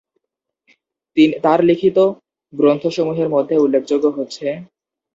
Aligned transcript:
তার 1.43 1.59
লিখিত 1.63 1.97
গ্রন্থ 2.53 2.83
সমূহের 2.87 3.29
মধ্যে 3.29 3.55
উল্লেখযোগ্য 3.57 4.05
হচ্ছে- 4.17 4.61